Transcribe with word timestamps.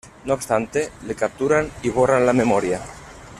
No 0.25 0.33
obstante, 0.33 0.89
le 1.05 1.13
capturan 1.13 1.69
y 1.83 1.89
borran 1.91 2.25
la 2.25 2.33
memoria. 2.33 2.81